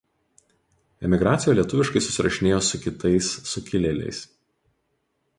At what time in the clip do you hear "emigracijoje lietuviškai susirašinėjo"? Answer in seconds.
1.09-2.61